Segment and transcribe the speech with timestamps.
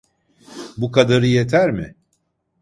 [0.77, 1.95] Bu kadarı yeter mi?